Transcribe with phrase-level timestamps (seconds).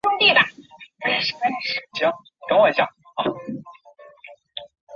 [0.19, 0.65] 梅阿斯内。